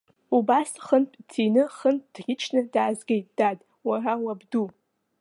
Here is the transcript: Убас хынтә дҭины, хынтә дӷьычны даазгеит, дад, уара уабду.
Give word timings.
Убас 0.35 0.71
хынтә 0.85 1.15
дҭины, 1.23 1.63
хынтә 1.77 2.07
дӷьычны 2.13 2.61
даазгеит, 2.73 3.27
дад, 3.37 3.59
уара 3.87 4.13
уабду. 4.23 4.65